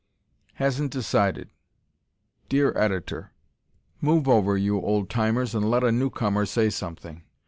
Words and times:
Hasn't 0.55 0.91
Decided 0.91 1.51
Dear 2.49 2.75
Editor: 2.75 3.33
Move 4.01 4.27
over, 4.27 4.57
you 4.57 4.81
old 4.81 5.11
timers, 5.11 5.53
and 5.53 5.69
let 5.69 5.83
a 5.83 5.91
newcomer 5.91 6.47
say 6.47 6.71
something. 6.71 7.21